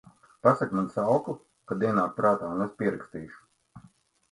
Pasaki 0.45 0.77
man 0.77 0.87
saukli, 0.95 1.35
kad 1.73 1.87
ienāk 1.89 2.17
prātā, 2.21 2.51
un 2.57 2.67
es 2.69 2.75
pierakstīšu… 2.83 3.89